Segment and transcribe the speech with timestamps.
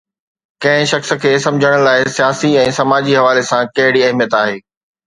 [0.65, 4.63] ڪنهن شخصيت کي سمجهڻ لاءِ سياسي ۽ سماجي حوالي سان ڪهڙي اهميت آهي؟